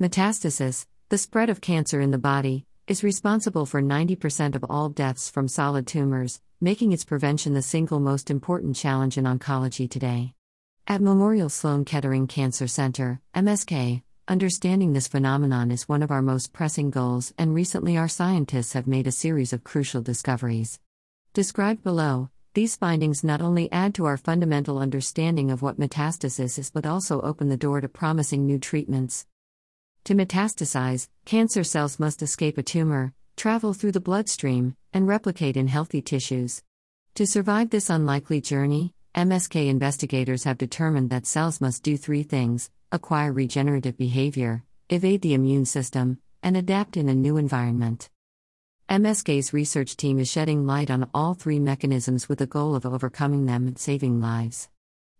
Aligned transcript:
Metastasis, 0.00 0.86
the 1.08 1.16
spread 1.16 1.48
of 1.48 1.60
cancer 1.60 2.00
in 2.00 2.10
the 2.10 2.18
body, 2.18 2.66
is 2.88 3.04
responsible 3.04 3.64
for 3.64 3.80
90% 3.80 4.56
of 4.56 4.64
all 4.68 4.88
deaths 4.88 5.30
from 5.30 5.46
solid 5.46 5.86
tumors, 5.86 6.40
making 6.60 6.90
its 6.90 7.04
prevention 7.04 7.54
the 7.54 7.62
single 7.62 8.00
most 8.00 8.28
important 8.28 8.74
challenge 8.74 9.16
in 9.16 9.22
oncology 9.22 9.88
today. 9.88 10.34
At 10.88 11.00
Memorial 11.00 11.48
Sloan 11.48 11.84
Kettering 11.84 12.26
Cancer 12.26 12.66
Center, 12.66 13.20
MSK, 13.36 14.02
understanding 14.26 14.94
this 14.94 15.06
phenomenon 15.06 15.70
is 15.70 15.88
one 15.88 16.02
of 16.02 16.10
our 16.10 16.22
most 16.22 16.52
pressing 16.52 16.90
goals, 16.90 17.32
and 17.38 17.54
recently 17.54 17.96
our 17.96 18.08
scientists 18.08 18.72
have 18.72 18.88
made 18.88 19.06
a 19.06 19.12
series 19.12 19.52
of 19.52 19.62
crucial 19.62 20.02
discoveries. 20.02 20.80
Described 21.34 21.84
below, 21.84 22.30
these 22.54 22.74
findings 22.74 23.22
not 23.22 23.40
only 23.40 23.70
add 23.70 23.94
to 23.94 24.06
our 24.06 24.16
fundamental 24.16 24.78
understanding 24.78 25.52
of 25.52 25.62
what 25.62 25.78
metastasis 25.78 26.58
is 26.58 26.72
but 26.72 26.84
also 26.84 27.20
open 27.20 27.48
the 27.48 27.56
door 27.56 27.80
to 27.80 27.88
promising 27.88 28.44
new 28.44 28.58
treatments. 28.58 29.26
To 30.04 30.14
metastasize, 30.14 31.08
cancer 31.24 31.64
cells 31.64 31.98
must 31.98 32.20
escape 32.20 32.58
a 32.58 32.62
tumor, 32.62 33.14
travel 33.36 33.72
through 33.72 33.92
the 33.92 34.00
bloodstream, 34.00 34.76
and 34.92 35.08
replicate 35.08 35.56
in 35.56 35.66
healthy 35.68 36.02
tissues. 36.02 36.62
To 37.14 37.26
survive 37.26 37.70
this 37.70 37.88
unlikely 37.88 38.42
journey, 38.42 38.92
MSK 39.14 39.66
investigators 39.66 40.44
have 40.44 40.58
determined 40.58 41.08
that 41.08 41.26
cells 41.26 41.58
must 41.58 41.82
do 41.82 41.96
three 41.96 42.22
things 42.22 42.70
acquire 42.92 43.32
regenerative 43.32 43.96
behavior, 43.96 44.62
evade 44.90 45.22
the 45.22 45.32
immune 45.32 45.64
system, 45.64 46.18
and 46.42 46.54
adapt 46.54 46.98
in 46.98 47.08
a 47.08 47.14
new 47.14 47.38
environment. 47.38 48.10
MSK's 48.90 49.54
research 49.54 49.96
team 49.96 50.18
is 50.18 50.30
shedding 50.30 50.66
light 50.66 50.90
on 50.90 51.08
all 51.14 51.32
three 51.32 51.58
mechanisms 51.58 52.28
with 52.28 52.40
the 52.40 52.46
goal 52.46 52.74
of 52.74 52.84
overcoming 52.84 53.46
them 53.46 53.66
and 53.66 53.78
saving 53.78 54.20
lives. 54.20 54.68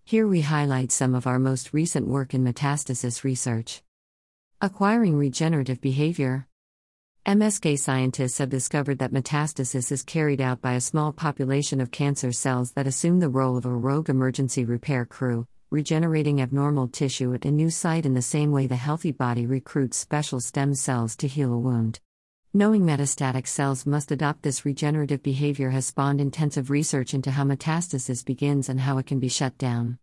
Here 0.04 0.28
we 0.28 0.42
highlight 0.42 0.92
some 0.92 1.14
of 1.14 1.26
our 1.26 1.38
most 1.38 1.72
recent 1.72 2.06
work 2.06 2.34
in 2.34 2.44
metastasis 2.44 3.24
research. 3.24 3.82
Acquiring 4.64 5.18
regenerative 5.18 5.78
behavior. 5.82 6.48
MSK 7.26 7.78
scientists 7.78 8.38
have 8.38 8.48
discovered 8.48 8.98
that 8.98 9.12
metastasis 9.12 9.92
is 9.92 10.02
carried 10.02 10.40
out 10.40 10.62
by 10.62 10.72
a 10.72 10.80
small 10.80 11.12
population 11.12 11.82
of 11.82 11.90
cancer 11.90 12.32
cells 12.32 12.72
that 12.72 12.86
assume 12.86 13.20
the 13.20 13.28
role 13.28 13.58
of 13.58 13.66
a 13.66 13.70
rogue 13.70 14.08
emergency 14.08 14.64
repair 14.64 15.04
crew, 15.04 15.46
regenerating 15.70 16.40
abnormal 16.40 16.88
tissue 16.88 17.34
at 17.34 17.44
a 17.44 17.50
new 17.50 17.68
site 17.68 18.06
in 18.06 18.14
the 18.14 18.22
same 18.22 18.52
way 18.52 18.66
the 18.66 18.74
healthy 18.74 19.12
body 19.12 19.44
recruits 19.44 19.98
special 19.98 20.40
stem 20.40 20.74
cells 20.74 21.14
to 21.14 21.28
heal 21.28 21.52
a 21.52 21.58
wound. 21.58 22.00
Knowing 22.54 22.86
metastatic 22.86 23.46
cells 23.46 23.84
must 23.84 24.10
adopt 24.10 24.42
this 24.42 24.64
regenerative 24.64 25.22
behavior 25.22 25.68
has 25.68 25.84
spawned 25.84 26.22
intensive 26.22 26.70
research 26.70 27.12
into 27.12 27.32
how 27.32 27.44
metastasis 27.44 28.24
begins 28.24 28.70
and 28.70 28.80
how 28.80 28.96
it 28.96 29.04
can 29.04 29.20
be 29.20 29.28
shut 29.28 29.58
down. 29.58 29.98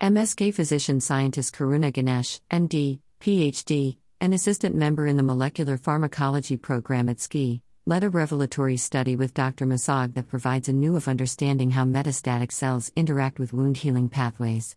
MSK 0.00 0.52
physician 0.52 1.00
scientist 1.00 1.54
Karuna 1.54 1.92
Ganesh, 1.92 2.40
MD, 2.50 2.98
PhD, 3.20 3.98
an 4.22 4.32
assistant 4.32 4.74
member 4.74 5.06
in 5.06 5.18
the 5.18 5.22
molecular 5.22 5.76
pharmacology 5.76 6.56
program 6.56 7.06
at 7.10 7.20
SKI, 7.20 7.60
led 7.84 8.02
a 8.02 8.08
revelatory 8.08 8.78
study 8.78 9.14
with 9.14 9.34
Dr. 9.34 9.66
Massagué 9.66 10.14
that 10.14 10.28
provides 10.28 10.70
a 10.70 10.72
new 10.72 10.96
of 10.96 11.06
understanding 11.06 11.72
how 11.72 11.84
metastatic 11.84 12.50
cells 12.50 12.90
interact 12.96 13.38
with 13.38 13.52
wound 13.52 13.76
healing 13.76 14.08
pathways. 14.08 14.74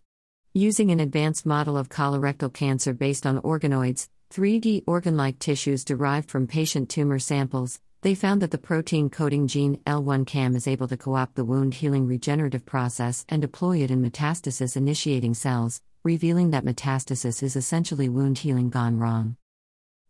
Using 0.52 0.90
an 0.90 1.00
advanced 1.00 1.46
model 1.46 1.78
of 1.78 1.88
colorectal 1.88 2.52
cancer 2.52 2.92
based 2.92 3.24
on 3.24 3.40
organoids, 3.40 4.08
3D 4.30 4.84
organ 4.86 5.16
like 5.16 5.38
tissues 5.38 5.82
derived 5.82 6.30
from 6.30 6.46
patient 6.46 6.90
tumor 6.90 7.18
samples, 7.18 7.80
they 8.02 8.14
found 8.14 8.42
that 8.42 8.50
the 8.50 8.58
protein 8.58 9.08
coding 9.08 9.46
gene 9.46 9.78
L1CAM 9.86 10.54
is 10.54 10.68
able 10.68 10.88
to 10.88 10.98
co 10.98 11.14
opt 11.14 11.36
the 11.36 11.46
wound 11.46 11.72
healing 11.72 12.06
regenerative 12.06 12.66
process 12.66 13.24
and 13.30 13.40
deploy 13.40 13.78
it 13.78 13.90
in 13.90 14.02
metastasis 14.02 14.76
initiating 14.76 15.32
cells, 15.32 15.80
revealing 16.04 16.50
that 16.50 16.66
metastasis 16.66 17.42
is 17.42 17.56
essentially 17.56 18.10
wound 18.10 18.36
healing 18.36 18.68
gone 18.68 18.98
wrong. 18.98 19.36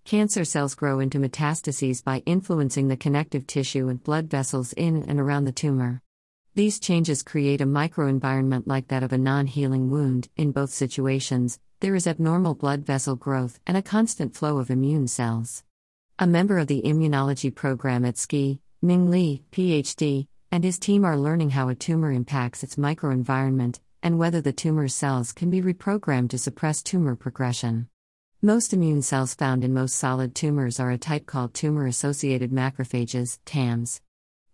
Cancer 0.05 0.45
cells 0.45 0.75
grow 0.75 0.99
into 0.99 1.21
metastases 1.21 2.03
by 2.03 2.19
influencing 2.27 2.89
the 2.89 2.97
connective 2.97 3.47
tissue 3.47 3.89
and 3.89 4.03
blood 4.03 4.29
vessels 4.29 4.73
in 4.73 5.05
and 5.05 5.21
around 5.21 5.45
the 5.45 5.53
tumor. 5.53 6.03
These 6.57 6.81
changes 6.81 7.23
create 7.23 7.61
a 7.61 7.67
microenvironment 7.67 8.65
like 8.67 8.89
that 8.89 9.05
of 9.05 9.13
a 9.13 9.19
non 9.19 9.47
healing 9.47 9.89
wound. 9.89 10.29
In 10.37 10.51
both 10.51 10.71
situations, 10.71 11.61
there 11.79 11.95
is 11.95 12.09
abnormal 12.09 12.57
blood 12.57 12.85
vessel 12.85 13.15
growth 13.15 13.61
and 13.65 13.77
a 13.77 13.83
constant 13.83 14.35
flow 14.35 14.59
of 14.59 14.71
immune 14.71 15.07
cells. 15.07 15.63
A 16.19 16.27
member 16.27 16.59
of 16.59 16.67
the 16.67 16.83
immunology 16.83 17.55
program 17.55 18.05
at 18.05 18.19
SKI, 18.19 18.61
Ming 18.83 19.13
Li, 19.13 19.45
PhD, 19.53 20.27
and 20.51 20.65
his 20.65 20.81
team 20.81 21.05
are 21.05 21.17
learning 21.17 21.51
how 21.51 21.69
a 21.69 21.75
tumor 21.77 22.11
impacts 22.11 22.65
its 22.65 22.75
microenvironment 22.75 23.79
and 24.05 24.19
whether 24.19 24.43
the 24.43 24.53
tumor 24.53 24.87
cells 24.87 25.33
can 25.33 25.49
be 25.49 25.63
reprogrammed 25.63 26.29
to 26.29 26.39
suppress 26.39 26.83
tumor 26.83 27.17
progression. 27.17 27.89
Most 28.43 28.75
immune 28.75 29.01
cells 29.01 29.35
found 29.35 29.65
in 29.65 29.73
most 29.73 29.95
solid 29.95 30.35
tumors 30.35 30.79
are 30.79 30.91
a 30.91 30.99
type 30.99 31.25
called 31.25 31.55
tumor 31.55 31.87
associated 31.87 32.53
macrophages, 32.53 33.39
TAMs. 33.47 34.03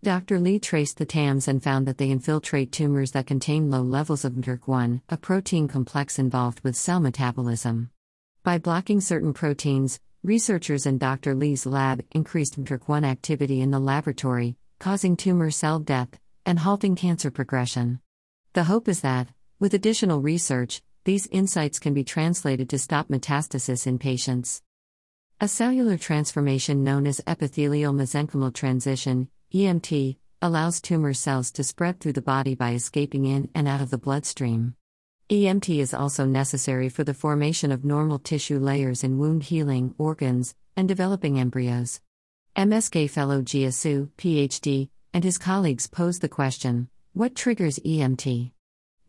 Dr. 0.05 0.39
Li 0.39 0.61
traced 0.61 0.99
the 0.99 1.05
TAMs 1.05 1.49
and 1.49 1.61
found 1.61 1.89
that 1.89 1.99
they 1.99 2.11
infiltrate 2.11 2.71
tumors 2.71 3.11
that 3.11 3.27
contain 3.27 3.69
low 3.69 3.83
levels 3.83 4.25
of 4.25 4.35
mTORC1, 4.35 5.03
a 5.09 5.17
protein 5.17 5.67
complex 5.67 6.21
involved 6.21 6.61
with 6.61 6.77
cell 6.77 7.01
metabolism. 7.01 7.91
By 8.45 8.59
blocking 8.59 9.01
certain 9.01 9.35
proteins, 9.35 9.99
researchers 10.23 10.87
in 10.87 10.99
Dr. 10.99 11.35
Li's 11.35 11.67
lab 11.67 12.05
increased 12.13 12.59
mTORC1 12.63 13.05
activity 13.05 13.61
in 13.61 13.73
the 13.73 13.81
laboratory, 13.81 14.55
causing 14.79 15.17
tumor 15.17 15.51
cell 15.51 15.81
death 15.81 16.21
and 16.47 16.61
halting 16.61 16.95
cancer 16.95 17.33
progression. 17.33 17.99
The 18.53 18.65
hope 18.65 18.89
is 18.89 19.01
that, 19.01 19.29
with 19.61 19.75
additional 19.75 20.21
research, 20.21 20.83
these 21.05 21.27
insights 21.27 21.79
can 21.79 21.95
be 21.95 22.03
translated 22.03 22.71
to 22.71 22.79
stop 22.79 23.09
metastasis 23.09 23.87
in 23.87 23.99
patients. 23.99 24.63
A 25.41 25.49
cellular 25.49 25.99
transformation 25.99 26.83
known 26.83 27.07
as 27.07 27.21
epithelial 27.27 27.93
mesenchymal 27.93 28.55
transition, 28.55 29.29
EMT, 29.55 30.17
allows 30.43 30.81
tumor 30.81 31.13
cells 31.13 31.53
to 31.53 31.63
spread 31.63 32.01
through 32.01 32.15
the 32.15 32.23
body 32.23 32.55
by 32.55 32.73
escaping 32.73 33.27
in 33.27 33.51
and 33.55 33.69
out 33.69 33.83
of 33.83 33.91
the 33.91 33.99
bloodstream. 33.99 34.75
EMT 35.29 35.79
is 35.79 35.95
also 35.95 36.25
necessary 36.25 36.89
for 36.89 37.05
the 37.05 37.15
formation 37.15 37.71
of 37.71 37.85
normal 37.85 38.19
tissue 38.19 38.59
layers 38.59 39.05
in 39.05 39.19
wound 39.19 39.45
healing, 39.45 39.95
organs, 39.99 40.55
and 40.77 40.89
developing 40.89 41.39
embryos. 41.39 42.01
MSK 42.57 43.09
fellow 43.11 43.43
Jia 43.43 43.73
Su, 43.73 44.11
PhD, 44.17 44.89
and 45.13 45.23
his 45.23 45.39
colleagues 45.39 45.87
posed 45.87 46.23
the 46.23 46.29
question 46.29 46.89
what 47.13 47.35
triggers 47.35 47.79
EMT? 47.81 48.53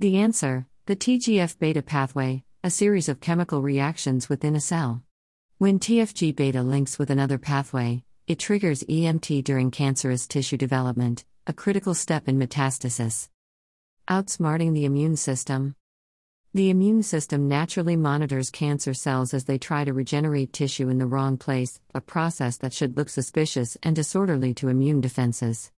The 0.01 0.17
answer 0.17 0.65
the 0.87 0.95
TGF 0.95 1.59
beta 1.59 1.83
pathway, 1.83 2.43
a 2.63 2.71
series 2.71 3.07
of 3.07 3.21
chemical 3.21 3.61
reactions 3.61 4.29
within 4.29 4.55
a 4.55 4.59
cell. 4.59 5.03
When 5.59 5.77
TFG 5.77 6.35
beta 6.35 6.63
links 6.63 6.97
with 6.97 7.11
another 7.11 7.37
pathway, 7.37 8.03
it 8.25 8.39
triggers 8.39 8.83
EMT 8.85 9.43
during 9.43 9.69
cancerous 9.69 10.25
tissue 10.25 10.57
development, 10.57 11.23
a 11.45 11.53
critical 11.53 11.93
step 11.93 12.27
in 12.27 12.39
metastasis. 12.39 13.29
Outsmarting 14.07 14.73
the 14.73 14.85
immune 14.85 15.17
system. 15.17 15.75
The 16.51 16.71
immune 16.71 17.03
system 17.03 17.47
naturally 17.47 17.95
monitors 17.95 18.49
cancer 18.49 18.95
cells 18.95 19.35
as 19.35 19.43
they 19.43 19.59
try 19.59 19.85
to 19.85 19.93
regenerate 19.93 20.51
tissue 20.51 20.89
in 20.89 20.97
the 20.97 21.05
wrong 21.05 21.37
place, 21.37 21.79
a 21.93 22.01
process 22.01 22.57
that 22.57 22.73
should 22.73 22.97
look 22.97 23.09
suspicious 23.09 23.77
and 23.83 23.95
disorderly 23.95 24.55
to 24.55 24.69
immune 24.69 24.99
defenses. 24.99 25.71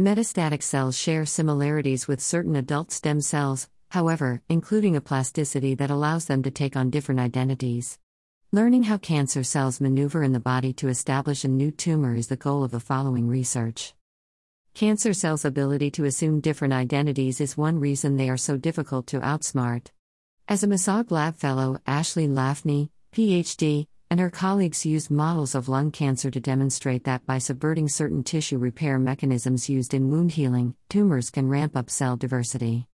Metastatic 0.00 0.60
cells 0.60 0.98
share 0.98 1.24
similarities 1.24 2.08
with 2.08 2.20
certain 2.20 2.56
adult 2.56 2.90
stem 2.90 3.20
cells, 3.20 3.68
however, 3.90 4.42
including 4.48 4.96
a 4.96 5.00
plasticity 5.00 5.76
that 5.76 5.88
allows 5.88 6.24
them 6.24 6.42
to 6.42 6.50
take 6.50 6.74
on 6.74 6.90
different 6.90 7.20
identities. 7.20 7.96
Learning 8.50 8.82
how 8.82 8.98
cancer 8.98 9.44
cells 9.44 9.80
maneuver 9.80 10.24
in 10.24 10.32
the 10.32 10.40
body 10.40 10.72
to 10.72 10.88
establish 10.88 11.44
a 11.44 11.48
new 11.48 11.70
tumor 11.70 12.16
is 12.16 12.26
the 12.26 12.34
goal 12.34 12.64
of 12.64 12.72
the 12.72 12.80
following 12.80 13.28
research. 13.28 13.94
Cancer 14.74 15.12
cells' 15.12 15.44
ability 15.44 15.92
to 15.92 16.06
assume 16.06 16.40
different 16.40 16.74
identities 16.74 17.40
is 17.40 17.56
one 17.56 17.78
reason 17.78 18.16
they 18.16 18.28
are 18.28 18.36
so 18.36 18.56
difficult 18.56 19.06
to 19.06 19.20
outsmart. 19.20 19.90
As 20.48 20.64
a 20.64 20.66
Massagué 20.66 21.12
Lab 21.12 21.36
fellow, 21.36 21.78
Ashley 21.86 22.26
Laughney, 22.26 22.88
PhD, 23.12 23.86
and 24.14 24.20
her 24.20 24.30
colleagues 24.30 24.86
used 24.86 25.10
models 25.10 25.56
of 25.56 25.68
lung 25.68 25.90
cancer 25.90 26.30
to 26.30 26.38
demonstrate 26.38 27.02
that 27.02 27.26
by 27.26 27.36
subverting 27.36 27.88
certain 27.88 28.22
tissue 28.22 28.56
repair 28.56 28.96
mechanisms 28.96 29.68
used 29.68 29.92
in 29.92 30.08
wound 30.08 30.30
healing, 30.30 30.72
tumors 30.88 31.30
can 31.30 31.48
ramp 31.48 31.76
up 31.76 31.90
cell 31.90 32.16
diversity. 32.16 32.86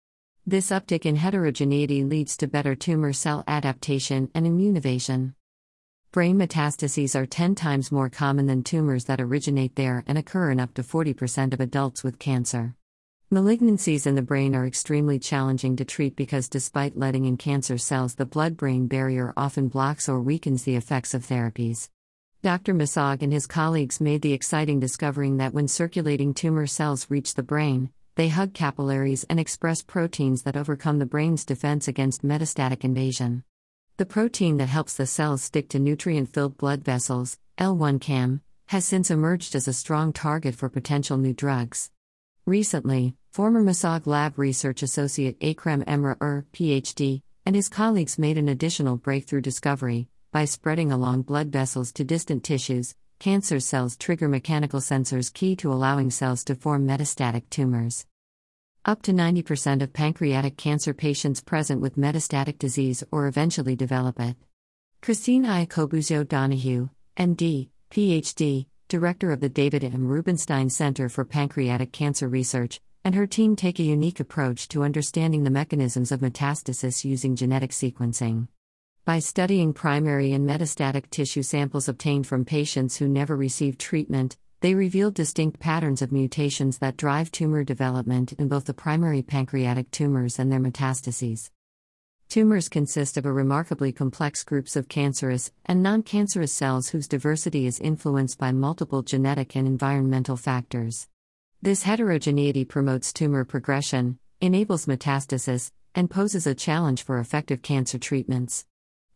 This 0.48 0.70
uptick 0.70 1.06
in 1.06 1.18
heterogeneity 1.18 2.06
leads 2.06 2.38
to 2.38 2.48
better 2.48 2.74
tumor 2.74 3.12
cell 3.12 3.44
adaptation 3.50 4.32
and 4.34 4.48
immune 4.48 4.78
evasion. 4.78 5.36
Brain 6.14 6.40
metastases 6.40 7.16
are 7.16 7.26
10 7.26 7.54
times 7.54 7.92
more 7.92 8.10
common 8.10 8.46
than 8.46 8.64
tumors 8.64 9.04
that 9.04 9.20
originate 9.20 9.76
there 9.76 10.06
and 10.08 10.18
occur 10.18 10.52
in 10.52 10.60
up 10.62 10.74
to 10.76 10.84
40% 10.84 11.54
of 11.54 11.60
adults 11.60 12.02
with 12.02 12.18
cancer. 12.18 12.78
Malignancies 13.32 14.08
in 14.08 14.16
the 14.16 14.24
brain 14.24 14.56
are 14.56 14.66
extremely 14.66 15.20
challenging 15.20 15.76
to 15.76 15.86
treat 15.86 16.16
because, 16.16 16.50
despite 16.50 16.98
letting 16.98 17.26
in 17.26 17.38
cancer 17.38 17.78
cells, 17.78 18.16
the 18.16 18.26
blood 18.26 18.58
brain 18.58 18.88
barrier 18.88 19.36
often 19.38 19.68
blocks 19.68 20.10
or 20.10 20.20
weakens 20.20 20.64
the 20.64 20.76
effects 20.76 21.14
of 21.14 21.24
therapies. 21.24 21.90
Dr. 22.42 22.74
Massagué 22.74 23.22
and 23.22 23.32
his 23.32 23.46
colleagues 23.46 24.02
made 24.02 24.24
the 24.24 24.34
exciting 24.34 24.80
discovery 24.80 25.30
that 25.34 25.54
when 25.54 25.68
circulating 25.68 26.34
tumor 26.34 26.66
cells 26.66 27.06
reach 27.12 27.36
the 27.36 27.44
brain, 27.44 27.92
they 28.16 28.30
hug 28.30 28.56
capillaries 28.56 29.28
and 29.30 29.40
express 29.40 29.84
proteins 29.84 30.42
that 30.42 30.58
overcome 30.58 30.98
the 30.98 31.06
brain's 31.06 31.46
defense 31.46 31.88
against 31.88 32.26
metastatic 32.26 32.84
invasion. 32.84 33.44
The 33.98 34.08
protein 34.08 34.58
that 34.58 34.70
helps 34.70 34.96
the 34.96 35.06
cells 35.06 35.44
stick 35.44 35.70
to 35.70 35.78
nutrient 35.78 36.34
filled 36.34 36.58
blood 36.58 36.84
vessels, 36.84 37.38
L1CAM, 37.60 38.42
has 38.70 38.86
since 38.86 39.12
emerged 39.12 39.54
as 39.54 39.68
a 39.68 39.74
strong 39.74 40.14
target 40.14 40.56
for 40.56 40.68
potential 40.68 41.20
new 41.20 41.34
drugs. 41.34 41.92
Recently, 42.48 43.16
former 43.30 43.64
Massagué 43.64 44.08
Lab 44.08 44.40
research 44.40 44.82
associate 44.82 45.38
Akram 45.42 45.84
Emre 45.84 46.18
Ur, 46.22 46.46
PhD, 46.52 47.22
and 47.46 47.56
his 47.56 47.70
colleagues 47.70 48.18
made 48.18 48.38
an 48.38 48.50
additional 48.50 48.98
breakthrough 48.98 49.42
discovery 49.42 50.08
by 50.32 50.46
spreading 50.46 50.92
along 50.92 51.24
blood 51.24 51.52
vessels 51.52 51.92
to 51.94 52.04
distant 52.04 52.44
tissues. 52.44 52.96
Cancer 53.20 53.60
cells 53.60 53.98
trigger 53.98 54.30
mechanical 54.30 54.80
sensors 54.80 55.34
key 55.34 55.56
to 55.58 55.74
allowing 55.74 56.10
cells 56.10 56.44
to 56.46 56.56
form 56.56 56.88
metastatic 56.88 57.44
tumors. 57.50 58.06
Up 58.86 59.02
to 59.02 59.12
90% 59.12 59.82
of 59.82 59.92
pancreatic 59.92 60.56
cancer 60.56 60.94
patients 60.94 61.42
present 61.42 61.82
with 61.82 61.98
metastatic 61.98 62.58
disease 62.58 63.04
or 63.12 63.28
eventually 63.28 63.76
develop 63.76 64.20
it. 64.22 64.38
Christine 65.02 65.44
Iacobuzio 65.44 66.26
Donahue, 66.26 66.90
MD, 67.18 67.70
PhD, 67.92 68.68
director 68.88 69.32
of 69.32 69.42
the 69.42 69.50
David 69.50 69.84
M. 69.84 70.08
Rubenstein 70.08 70.70
Center 70.70 71.10
for 71.10 71.26
Pancreatic 71.26 71.92
Cancer 71.92 72.30
Research, 72.30 72.80
and 73.04 73.16
her 73.16 73.28
team 73.28 73.56
take 73.56 73.80
a 73.80 73.84
unique 73.84 74.20
approach 74.20 74.68
to 74.70 74.84
understanding 74.84 75.44
the 75.44 75.50
mechanisms 75.50 76.12
of 76.12 76.20
metastasis 76.20 77.06
using 77.06 77.36
genetic 77.36 77.72
sequencing. 77.72 78.48
By 79.06 79.20
studying 79.20 79.74
primary 79.74 80.34
and 80.34 80.48
metastatic 80.48 81.10
tissue 81.10 81.44
samples 81.44 81.90
obtained 81.90 82.28
from 82.28 82.46
patients 82.46 82.98
who 82.98 83.08
never 83.08 83.36
received 83.36 83.80
treatment, 83.80 84.38
they 84.62 84.76
revealed 84.76 85.14
distinct 85.14 85.60
patterns 85.60 86.02
of 86.02 86.12
mutations 86.12 86.80
that 86.80 86.98
drive 86.98 87.32
tumor 87.32 87.64
development 87.64 88.34
in 88.34 88.48
both 88.48 88.66
the 88.66 88.74
primary 88.74 89.22
pancreatic 89.22 89.90
tumors 89.90 90.38
and 90.38 90.52
their 90.52 90.60
metastases. 90.60 91.50
Tumors 92.28 92.70
consist 92.70 93.18
of 93.18 93.26
a 93.26 93.34
remarkably 93.34 93.92
complex 93.92 94.44
groups 94.44 94.76
of 94.76 94.88
cancerous 94.88 95.52
and 95.66 95.82
non-cancerous 95.82 96.52
cells 96.52 96.90
whose 96.90 97.08
diversity 97.08 97.66
is 97.66 97.80
influenced 97.80 98.38
by 98.38 98.52
multiple 98.52 99.02
genetic 99.02 99.56
and 99.56 99.66
environmental 99.66 100.38
factors. 100.38 101.08
This 101.62 101.84
heterogeneity 101.84 102.64
promotes 102.64 103.12
tumor 103.12 103.44
progression, 103.44 104.18
enables 104.40 104.86
metastasis, 104.86 105.72
and 105.94 106.10
poses 106.10 106.48
a 106.48 106.56
challenge 106.56 107.04
for 107.04 107.20
effective 107.20 107.62
cancer 107.62 108.00
treatments. 108.00 108.66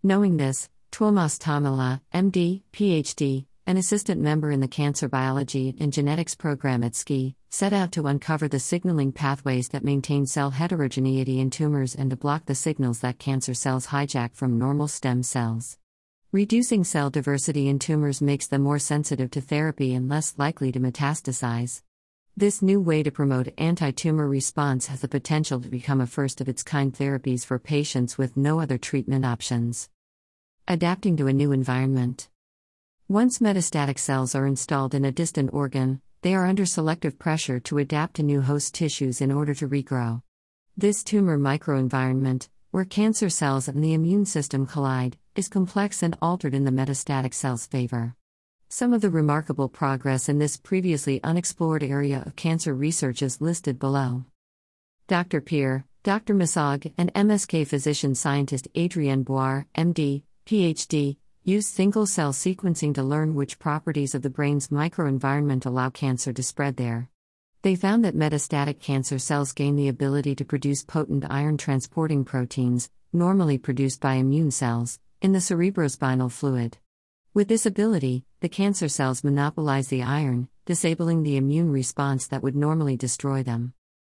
Knowing 0.03 0.35
this, 0.35 0.69
Tuomas 0.91 1.39
Tammela, 1.39 2.01
MD, 2.13 2.63
PhD, 2.73 3.45
an 3.65 3.77
assistant 3.77 4.19
member 4.19 4.51
in 4.51 4.59
the 4.59 4.67
Cancer 4.67 5.07
Biology 5.07 5.73
and 5.79 5.93
Genetics 5.93 6.35
program 6.35 6.83
at 6.83 6.95
SKI, 6.95 7.37
set 7.49 7.71
out 7.71 7.93
to 7.93 8.07
uncover 8.07 8.49
the 8.49 8.59
signaling 8.59 9.13
pathways 9.13 9.69
that 9.69 9.85
maintain 9.85 10.25
cell 10.25 10.49
heterogeneity 10.49 11.39
in 11.39 11.49
tumors 11.49 11.95
and 11.95 12.09
to 12.09 12.17
block 12.17 12.45
the 12.47 12.55
signals 12.55 12.99
that 12.99 13.19
cancer 13.19 13.53
cells 13.53 13.87
hijack 13.87 14.35
from 14.35 14.59
normal 14.59 14.89
stem 14.89 15.23
cells. 15.23 15.77
Reducing 16.33 16.83
cell 16.83 17.09
diversity 17.09 17.69
in 17.69 17.79
tumors 17.79 18.21
makes 18.21 18.47
them 18.47 18.63
more 18.63 18.79
sensitive 18.79 19.31
to 19.31 19.39
therapy 19.39 19.93
and 19.93 20.09
less 20.09 20.33
likely 20.37 20.73
to 20.73 20.79
metastasize. 20.81 21.81
This 22.35 22.63
new 22.63 22.81
way 22.81 23.03
to 23.03 23.11
promote 23.11 23.53
anti 23.59 23.91
tumor 23.91 24.27
response 24.27 24.87
has 24.87 25.01
the 25.01 25.07
potential 25.07 25.61
to 25.61 25.69
become 25.69 26.01
a 26.01 26.07
first 26.07 26.41
of 26.41 26.49
its 26.49 26.63
kind 26.63 26.91
therapies 26.91 27.45
for 27.45 27.59
patients 27.59 28.17
with 28.17 28.35
no 28.35 28.59
other 28.59 28.79
treatment 28.79 29.23
options. 29.23 29.87
Adapting 30.67 31.15
to 31.17 31.27
a 31.27 31.33
new 31.33 31.51
environment. 31.51 32.29
Once 33.07 33.37
metastatic 33.37 33.99
cells 33.99 34.33
are 34.33 34.47
installed 34.47 34.95
in 34.95 35.05
a 35.05 35.11
distant 35.11 35.53
organ, 35.53 36.01
they 36.23 36.33
are 36.33 36.47
under 36.47 36.65
selective 36.65 37.19
pressure 37.19 37.59
to 37.59 37.77
adapt 37.77 38.15
to 38.15 38.23
new 38.23 38.41
host 38.41 38.73
tissues 38.73 39.21
in 39.21 39.31
order 39.31 39.53
to 39.53 39.69
regrow. 39.69 40.23
This 40.75 41.03
tumor 41.03 41.37
microenvironment, 41.37 42.49
where 42.71 42.83
cancer 42.83 43.29
cells 43.29 43.67
and 43.67 43.83
the 43.83 43.93
immune 43.93 44.25
system 44.25 44.65
collide, 44.65 45.17
is 45.35 45.47
complex 45.47 46.01
and 46.01 46.17
altered 46.19 46.55
in 46.55 46.63
the 46.63 46.71
metastatic 46.71 47.35
cell's 47.35 47.67
favor. 47.67 48.15
Some 48.75 48.91
of 48.91 49.01
the 49.01 49.11
remarkable 49.11 49.69
progress 49.69 50.27
in 50.27 50.39
this 50.39 50.57
previously 50.57 51.23
unexplored 51.23 51.83
area 51.83 52.23
of 52.25 52.35
cancer 52.35 52.73
research 52.73 53.21
is 53.21 53.39
listed 53.39 53.77
below. 53.77 54.25
Dr. 55.07 55.41
Pe'er, 55.41 55.85
Dr. 56.01 56.33
Massagué, 56.33 56.91
and 56.97 57.13
MSK 57.13 57.67
physician 57.67 58.15
scientist 58.15 58.67
Adrienne 58.75 59.23
Boire, 59.23 59.67
MD, 59.77 60.23
PhD, 60.47 61.17
Use 61.43 61.67
single 61.67 62.07
cell 62.07 62.33
sequencing 62.33 62.95
to 62.95 63.03
learn 63.03 63.35
which 63.35 63.59
properties 63.59 64.15
of 64.15 64.23
the 64.23 64.31
brain's 64.31 64.69
microenvironment 64.69 65.67
allow 65.67 65.91
cancer 65.91 66.33
to 66.33 66.41
spread 66.41 66.77
there. 66.77 67.11
They 67.61 67.75
found 67.75 68.03
that 68.05 68.17
metastatic 68.17 68.79
cancer 68.79 69.19
cells 69.19 69.53
gain 69.53 69.75
the 69.75 69.87
ability 69.87 70.33
to 70.37 70.45
produce 70.45 70.83
potent 70.83 71.25
iron 71.29 71.57
transporting 71.57 72.25
proteins, 72.25 72.89
normally 73.11 73.59
produced 73.59 74.01
by 74.01 74.15
immune 74.15 74.49
cells, 74.49 74.99
in 75.21 75.31
the 75.31 75.37
cerebrospinal 75.37 76.31
fluid. 76.31 76.79
With 77.35 77.47
this 77.47 77.65
ability, 77.65 78.25
the 78.41 78.47
cancer 78.49 78.87
cells 78.87 79.23
monopolize 79.23 79.87
the 79.87 80.03
iron, 80.03 80.49
disabling 80.67 81.23
the 81.23 81.35
immune 81.35 81.71
response 81.71 82.27
that 82.27 82.43
would 82.43 82.55
normally 82.55 82.95
destroy 82.95 83.41
them. 83.41 83.73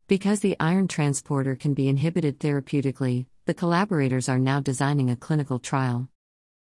Because 0.06 0.40
the 0.40 0.54
iron 0.60 0.86
transporter 0.86 1.56
can 1.56 1.72
be 1.72 1.88
inhibited 1.88 2.38
therapeutically, 2.38 3.24
the 3.46 3.54
collaborators 3.54 4.28
are 4.28 4.38
now 4.38 4.60
designing 4.60 5.08
a 5.08 5.16
clinical 5.16 5.58
trial. 5.58 6.10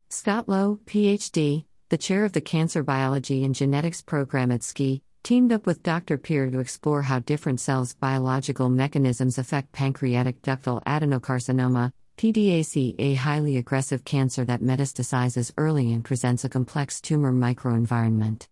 Scott 0.09 0.47
Lowe, 0.47 0.79
PhD, 0.85 1.65
the 1.89 1.97
chair 1.97 2.23
of 2.23 2.33
the 2.33 2.41
Cancer 2.41 2.83
Biology 2.83 3.43
and 3.43 3.55
Genetics 3.55 4.03
program 4.03 4.51
at 4.51 4.61
SKI, 4.61 5.01
teamed 5.23 5.51
up 5.51 5.65
with 5.65 5.81
Dr. 5.81 6.19
Pe'er 6.19 6.51
to 6.51 6.59
explore 6.59 7.01
how 7.01 7.17
different 7.17 7.59
cells' 7.59 7.95
biological 7.95 8.69
mechanisms 8.69 9.39
affect 9.39 9.71
pancreatic 9.71 10.43
ductal 10.43 10.83
adenocarcinoma, 10.83 11.93
PDAC, 12.17 12.95
a 12.99 13.13
highly 13.13 13.57
aggressive 13.57 14.03
cancer 14.03 14.43
that 14.45 14.61
metastasizes 14.61 15.51
early 15.57 15.93
and 15.93 16.03
presents 16.03 16.43
a 16.43 16.49
complex 16.49 16.99
tumor 16.99 17.31
microenvironment. 17.31 18.47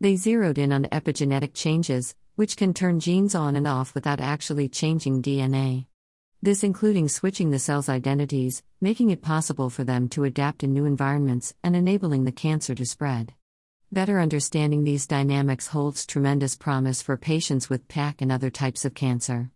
They 0.00 0.16
zeroed 0.16 0.58
in 0.58 0.72
on 0.72 0.84
epigenetic 0.84 1.54
changes, 1.54 2.14
which 2.34 2.56
can 2.56 2.74
turn 2.74 3.00
genes 3.00 3.34
on 3.34 3.56
and 3.56 3.66
off 3.66 3.94
without 3.94 4.20
actually 4.20 4.68
changing 4.68 5.22
DNA 5.22 5.86
this 6.46 6.62
including 6.62 7.08
switching 7.08 7.50
the 7.50 7.58
cell's 7.58 7.88
identities, 7.88 8.62
making 8.80 9.10
it 9.10 9.20
possible 9.20 9.68
for 9.70 9.82
them 9.82 10.08
to 10.08 10.22
adapt 10.22 10.62
in 10.62 10.72
new 10.72 10.84
environments 10.84 11.54
and 11.64 11.74
enabling 11.74 12.24
the 12.24 12.30
cancer 12.30 12.74
to 12.74 12.86
spread. 12.86 13.34
Better 13.90 14.20
understanding 14.20 14.84
these 14.84 15.08
dynamics 15.08 15.66
holds 15.66 16.06
tremendous 16.06 16.54
promise 16.54 17.02
for 17.02 17.16
patients 17.16 17.68
with 17.68 17.88
PAC 17.88 18.20
and 18.20 18.30
other 18.30 18.50
types 18.50 18.84
of 18.84 18.94
cancer. 18.94 19.50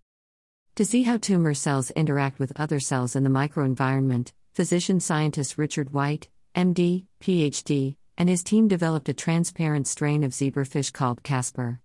To 0.77 0.85
see 0.85 1.03
how 1.03 1.19
tumor 1.19 1.53
cells 1.53 1.91
interact 1.91 2.39
with 2.39 2.59
other 2.59 2.81
cells 2.81 3.17
in 3.17 3.25
the 3.25 3.31
microenvironment, 3.31 4.33
physician 4.55 5.01
scientist 5.01 5.59
Richard 5.59 5.93
White, 5.93 6.29
MD, 6.55 7.05
PhD, 7.21 7.97
and 8.17 8.29
his 8.29 8.43
team 8.43 8.69
developed 8.69 9.09
a 9.09 9.15
transparent 9.15 9.87
strain 9.87 10.25
of 10.25 10.33
zebrafish 10.33 10.93
called 10.93 11.23
Casper. 11.23 11.81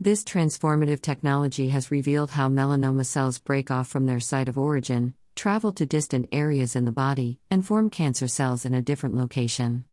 This 0.00 0.24
transformative 0.24 1.00
technology 1.00 1.68
has 1.68 1.90
revealed 1.90 2.32
how 2.32 2.48
melanoma 2.48 3.06
cells 3.06 3.38
break 3.38 3.70
off 3.70 3.88
from 3.88 4.06
their 4.06 4.20
site 4.20 4.48
of 4.48 4.58
origin, 4.58 5.14
travel 5.36 5.72
to 5.72 5.86
distant 5.86 6.28
areas 6.32 6.76
in 6.76 6.84
the 6.84 6.92
body, 6.92 7.38
and 7.50 7.64
form 7.64 7.88
cancer 7.88 8.28
cells 8.28 8.64
in 8.64 8.74
a 8.74 8.82
different 8.82 9.14
location. 9.14 9.84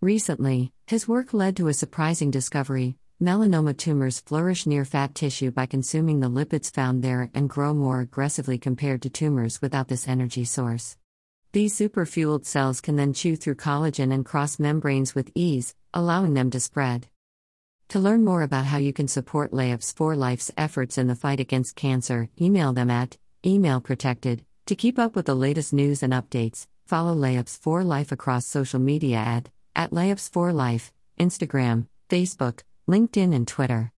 Recently, 0.00 0.72
his 0.86 1.08
work 1.08 1.32
led 1.32 1.56
to 1.56 1.68
a 1.68 1.74
surprising 1.74 2.30
discovery 2.30 2.96
melanoma 3.24 3.74
tumors 3.74 4.20
flourish 4.20 4.66
near 4.66 4.84
fat 4.84 5.14
tissue 5.14 5.50
by 5.50 5.64
consuming 5.64 6.20
the 6.20 6.28
lipids 6.28 6.70
found 6.70 7.02
there 7.02 7.30
and 7.32 7.48
grow 7.48 7.72
more 7.72 8.00
aggressively 8.00 8.58
compared 8.58 9.00
to 9.00 9.08
tumors 9.08 9.62
without 9.62 9.88
this 9.88 10.06
energy 10.06 10.44
source. 10.44 10.98
These 11.52 11.74
superfueled 11.74 12.44
cells 12.44 12.82
can 12.82 12.96
then 12.96 13.14
chew 13.14 13.36
through 13.36 13.54
collagen 13.54 14.12
and 14.12 14.26
cross 14.26 14.58
membranes 14.58 15.14
with 15.14 15.30
ease, 15.34 15.74
allowing 15.94 16.34
them 16.34 16.50
to 16.50 16.60
spread. 16.60 17.06
To 17.88 17.98
learn 17.98 18.24
more 18.24 18.42
about 18.42 18.66
how 18.66 18.76
you 18.76 18.92
can 18.92 19.08
support 19.08 19.52
Layups 19.52 19.96
for 19.96 20.14
Life's 20.16 20.50
efforts 20.58 20.98
in 20.98 21.06
the 21.06 21.14
fight 21.14 21.40
against 21.40 21.76
cancer, 21.76 22.28
email 22.38 22.74
them 22.74 22.90
at 22.90 23.16
email 23.46 23.80
protected. 23.80 24.44
To 24.66 24.74
keep 24.74 24.98
up 24.98 25.16
with 25.16 25.24
the 25.24 25.34
latest 25.34 25.72
news 25.72 26.02
and 26.02 26.12
updates, 26.12 26.66
follow 26.86 27.14
Layups 27.14 27.58
for 27.58 27.84
Life 27.84 28.12
across 28.12 28.46
social 28.46 28.80
media 28.80 29.16
at, 29.16 29.48
at 29.74 29.92
Layups 29.92 30.30
for 30.30 30.52
Life, 30.52 30.92
Instagram, 31.18 31.86
Facebook, 32.10 32.60
LinkedIn, 32.88 33.34
and 33.34 33.48
Twitter. 33.48 33.92